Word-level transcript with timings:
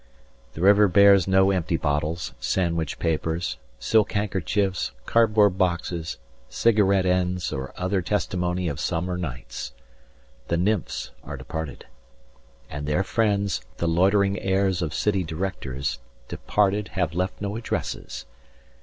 The 0.53 0.61
river 0.61 0.87
bears 0.87 1.27
no 1.27 1.51
empty 1.51 1.77
bottles, 1.77 2.33
sandwich 2.39 2.97
papers, 2.97 3.59
Silk 3.77 4.13
handkerchiefs, 4.13 4.93
cardboard 5.05 5.59
boxes, 5.59 6.17
cigarette 6.49 7.05
ends 7.05 7.53
Or 7.53 7.71
other 7.77 8.01
testimony 8.01 8.67
of 8.67 8.79
summer 8.79 9.15
nights. 9.15 9.73
The 10.47 10.57
nymphs 10.57 11.11
are 11.23 11.37
departed. 11.37 11.85
And 12.67 12.87
their 12.87 13.03
friends, 13.03 13.61
the 13.77 13.87
loitering 13.87 14.39
heirs 14.39 14.81
of 14.81 14.91
city 14.91 15.23
directors; 15.23 15.99
180 16.29 16.29
Departed, 16.29 16.87
have 16.99 17.13
left 17.13 17.39
no 17.39 17.55
addresses. 17.55 18.25